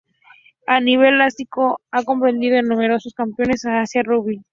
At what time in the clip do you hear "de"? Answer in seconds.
3.65-3.73